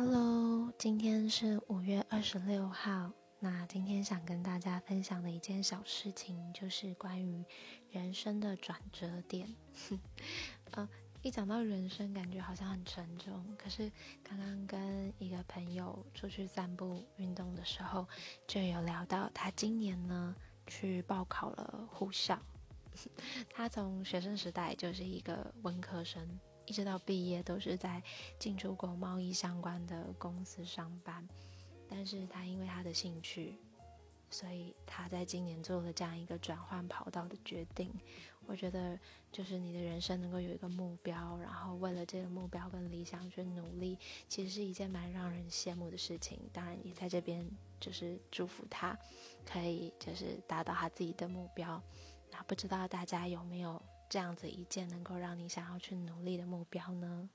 [0.00, 3.10] Hello，今天是五月二十六号。
[3.40, 7.44] 那今天想跟大家分享的一件小事情，就是关于
[7.90, 9.52] 人生的转折点。
[10.70, 10.88] 呃，
[11.20, 13.44] 一讲到人生，感觉好像很沉重。
[13.58, 13.90] 可是
[14.22, 18.06] 刚刚跟一个朋友出去散步运动的时候，
[18.46, 20.32] 就有聊到他今年呢
[20.68, 22.40] 去报考了护校。
[23.50, 26.38] 他从学生时代就是一个文科生。
[26.68, 28.02] 一直到毕业都是在
[28.38, 31.26] 进出口贸易相关的公司上班，
[31.88, 33.56] 但是他因为他的兴趣，
[34.28, 37.90] 所以他在今年做了这样一个转换跑道的决定。
[38.46, 38.98] 我觉得
[39.32, 43.98] 就是你的人生能够有一个目标，然后为了这个目标跟理想去努力，
[44.28, 46.38] 其实是一件蛮让人羡慕的事情。
[46.52, 47.46] 当然也在这边
[47.80, 48.98] 就是祝福他，
[49.44, 51.82] 可以就是达到他自己的目标。
[52.30, 53.82] 那不知道大家有没有？
[54.08, 57.28] 这样子一件能够让你想要去努力的目标呢？